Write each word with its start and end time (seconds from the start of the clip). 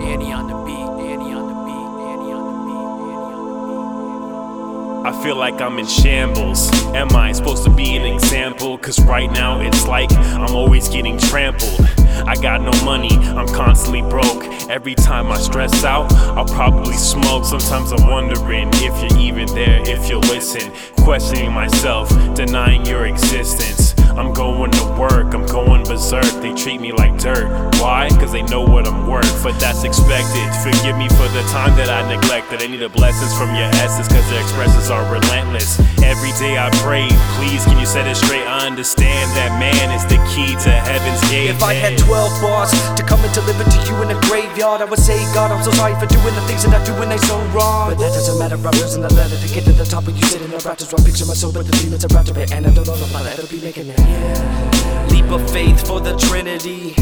Annie 0.00 0.32
on 0.32 0.46
the 0.46 0.54
beat, 0.64 0.74
Annie 1.10 1.32
on 1.32 1.48
the 1.48 1.54
beat, 1.64 1.88
Annie 2.10 2.32
on 2.32 2.44
the 2.46 2.58
beat, 2.64 2.88
Annie 3.08 3.42
on 3.42 5.02
the 5.02 5.02
beat. 5.02 5.20
I 5.20 5.22
feel 5.22 5.36
like 5.36 5.60
I'm 5.60 5.78
in 5.78 5.86
shambles. 5.86 6.70
Am 6.94 7.14
I 7.16 7.32
supposed 7.32 7.64
to 7.64 7.70
be 7.70 7.96
an 7.96 8.04
example? 8.04 8.78
Cause 8.78 9.00
right 9.04 9.30
now 9.30 9.60
it's 9.60 9.86
like 9.86 10.12
I'm 10.12 10.54
always 10.54 10.88
getting 10.88 11.18
trampled. 11.18 11.80
I 12.26 12.34
got 12.36 12.60
no 12.60 12.72
money, 12.84 13.16
I'm 13.16 13.48
constantly 13.48 14.02
broke. 14.02 14.44
Every 14.68 14.94
time 14.94 15.32
I 15.32 15.38
stress 15.38 15.84
out, 15.84 16.12
I'll 16.12 16.44
probably 16.44 16.94
smoke. 16.94 17.44
Sometimes 17.44 17.92
I'm 17.92 18.08
wondering 18.08 18.68
if 18.74 19.12
you're 19.12 19.20
even 19.20 19.46
there, 19.54 19.80
if 19.88 20.10
you 20.10 20.18
listen. 20.18 20.70
Questioning 21.04 21.52
myself, 21.52 22.10
denying 22.34 22.84
your 22.84 23.06
existence. 23.06 23.87
I'm 24.16 24.32
going 24.32 24.70
to 24.72 24.84
work, 24.98 25.34
I'm 25.34 25.46
going 25.46 25.84
berserk. 25.84 26.28
They 26.42 26.54
treat 26.54 26.80
me 26.80 26.92
like 26.92 27.18
dirt. 27.18 27.48
Why? 27.80 28.08
Cause 28.20 28.32
they 28.32 28.42
know 28.42 28.62
what 28.62 28.86
I'm 28.86 29.06
worth, 29.06 29.42
but 29.42 29.58
that's 29.58 29.84
expected. 29.84 30.46
Forgive 30.62 30.96
me 30.96 31.08
for 31.08 31.28
the 31.32 31.42
time 31.50 31.76
that 31.76 31.88
I 31.88 32.04
neglected. 32.04 32.62
I 32.62 32.66
need 32.66 32.80
the 32.84 32.88
blessings 32.88 33.32
from 33.38 33.54
your 33.54 33.70
essence, 33.80 34.08
cause 34.08 34.28
their 34.30 34.42
expressions 34.42 34.90
are 34.90 35.02
relentless. 35.12 35.80
Every 36.02 36.32
day 36.38 36.58
I 36.58 36.70
pray, 36.84 37.08
please, 37.38 37.64
can 37.64 37.78
you 37.78 37.86
set 37.86 38.06
it 38.06 38.16
straight? 38.16 38.46
I 38.46 38.66
understand 38.66 39.30
that 39.38 39.58
man 39.58 39.90
is 39.94 40.04
the 40.06 40.17
key 40.38 40.54
to 40.54 40.70
heaven's 40.70 41.20
gate. 41.30 41.50
If 41.50 41.62
I 41.62 41.74
had 41.74 41.98
12 41.98 42.42
bars 42.42 42.70
to 42.94 43.02
come 43.02 43.20
and 43.24 43.32
deliver 43.34 43.64
to 43.64 43.78
you 43.86 43.94
in 44.02 44.10
a 44.14 44.18
graveyard, 44.28 44.80
I 44.80 44.84
would 44.84 44.98
say, 44.98 45.18
God, 45.34 45.50
I'm 45.50 45.62
so 45.64 45.72
sorry 45.72 45.94
for 45.98 46.06
doing 46.06 46.34
the 46.34 46.44
things 46.46 46.62
that 46.64 46.74
I 46.74 46.80
do 46.84 46.92
when 46.98 47.08
they 47.08 47.18
so 47.18 47.36
wrong. 47.54 47.90
But 47.90 47.98
that 47.98 48.14
doesn't 48.14 48.38
matter, 48.38 48.56
I'm 48.56 48.78
using 48.78 49.02
the 49.02 49.12
letter 49.14 49.36
to 49.36 49.48
get 49.54 49.64
to 49.64 49.72
the 49.72 49.84
top 49.84 50.06
of 50.06 50.16
you 50.16 50.24
sitting 50.24 50.52
in 50.52 50.58
rafters. 50.58 50.94
I 50.94 51.02
picture 51.02 51.26
myself 51.26 51.56
with 51.56 51.66
the 51.66 51.76
demons 51.78 52.04
around 52.04 52.26
to 52.26 52.40
it, 52.40 52.52
and 52.52 52.66
I 52.66 52.70
don't 52.70 52.86
know 52.86 52.94
if 52.94 53.16
I'll 53.16 53.26
ever 53.26 53.46
be 53.46 53.60
making 53.60 53.88
it. 53.88 53.98
Yeah. 53.98 55.08
Leap 55.10 55.30
of 55.30 55.42
faith 55.50 55.86
for 55.86 56.00
the 56.00 56.14
Trinity. 56.16 56.94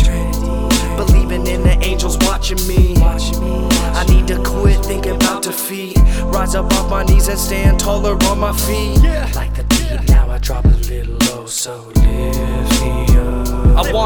Believing 0.96 1.46
in 1.46 1.62
the 1.62 1.76
angels 1.82 2.16
watching 2.24 2.60
me. 2.66 2.94
Watching 2.96 3.40
me. 3.44 3.68
I 3.92 4.04
need 4.08 4.26
to 4.28 4.42
quit 4.42 4.80
thinking 4.84 5.16
about 5.16 5.42
defeat. 5.42 5.98
Rise 6.32 6.54
up 6.54 6.72
off 6.72 6.88
my 6.88 7.04
knees 7.04 7.28
and 7.28 7.38
stand 7.38 7.80
taller 7.80 8.16
on 8.30 8.38
my 8.38 8.52
feet. 8.52 9.02
Yeah. 9.02 9.30
Like 9.34 9.54
the 9.54 9.64
beat, 9.64 10.08
now 10.08 10.30
I 10.30 10.38
drop 10.38 10.64
a 10.64 10.68
little 10.88 11.18
low, 11.28 11.46
so 11.46 11.76
lift 11.84 11.95
me 11.95 11.95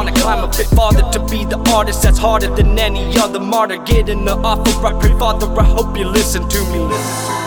wanna 0.03 0.19
climb 0.19 0.43
a 0.43 0.47
bit 0.47 0.65
farther 0.67 1.03
to 1.11 1.19
be 1.29 1.45
the 1.45 1.59
artist 1.71 2.01
that's 2.01 2.17
harder 2.17 2.47
than 2.55 2.79
any 2.79 3.15
other 3.19 3.39
martyr. 3.39 3.77
Get 3.77 4.09
in 4.09 4.25
the 4.25 4.35
offer, 4.35 4.87
I 4.87 4.99
pray, 4.99 5.13
Father, 5.19 5.47
I 5.59 5.63
hope 5.63 5.95
you 5.95 6.05
listen 6.05 6.49
to 6.49 6.59
me. 6.71 6.79
Listen 6.79 7.25
to 7.25 7.31
me. 7.35 7.40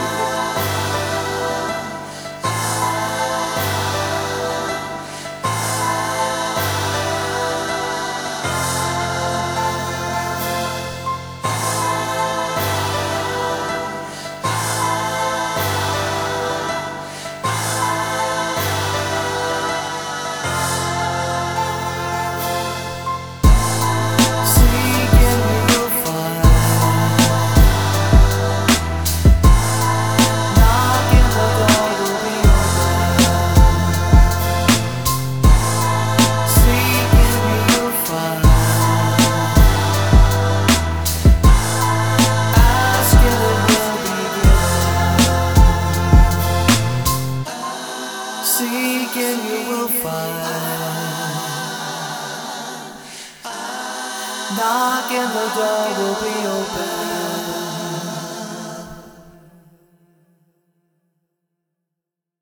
And 49.06 49.44
you 49.44 49.70
will 49.70 49.88
find. 49.88 50.64
Knock 54.56 55.12
and 55.12 55.30
the 55.30 55.46
door 55.54 55.88
will 55.98 56.14
be 56.22 56.46
open. 56.46 57.13